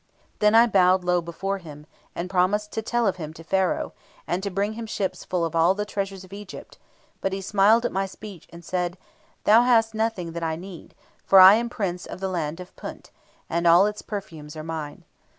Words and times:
"Then 0.39 0.55
I 0.55 0.65
bowed 0.65 1.03
low 1.03 1.21
before 1.21 1.59
him, 1.59 1.85
and 2.15 2.27
promised 2.27 2.71
to 2.71 2.81
tell 2.81 3.05
of 3.05 3.17
him 3.17 3.33
to 3.35 3.43
Pharaoh, 3.43 3.93
and 4.25 4.41
to 4.41 4.49
bring 4.49 4.73
him 4.73 4.87
ships 4.87 5.23
full 5.23 5.45
of 5.45 5.55
all 5.55 5.75
the 5.75 5.85
treasures 5.85 6.23
of 6.23 6.33
Egypt; 6.33 6.79
but 7.21 7.33
he 7.33 7.39
smiled 7.39 7.85
at 7.85 7.91
my 7.91 8.07
speech, 8.07 8.47
and 8.51 8.65
said, 8.65 8.97
'Thou 9.43 9.61
hast 9.61 9.93
nothing 9.93 10.31
that 10.31 10.41
I 10.43 10.55
need, 10.55 10.95
for 11.23 11.39
I 11.39 11.53
am 11.53 11.69
Prince 11.69 12.07
of 12.07 12.19
the 12.19 12.29
Land 12.29 12.59
of 12.59 12.75
Punt, 12.75 13.11
and 13.47 13.67
all 13.67 13.85
its 13.85 14.01
perfumes 14.01 14.55
are 14.55 14.63
mine. 14.63 15.03